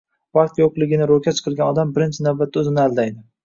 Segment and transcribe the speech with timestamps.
[0.37, 3.19] Vaqt yo‘qligini ro‘kach qilgan odam, birinchi navbatda o‘zini aldaydi.